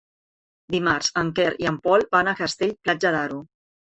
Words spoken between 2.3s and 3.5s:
a Castell-Platja d'Aro.